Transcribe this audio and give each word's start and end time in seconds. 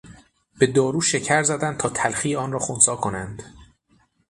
به 0.59 0.67
دارو 0.67 1.01
شکر 1.01 1.43
زدند 1.43 1.77
تا 1.77 1.89
تلخی 1.89 2.35
آن 2.35 2.51
را 2.51 2.59
خنثی 2.59 2.95
کنند. 3.01 3.43